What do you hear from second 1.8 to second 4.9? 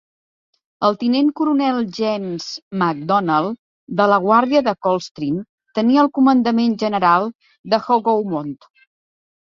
James Macdonnell, de la guàrdia de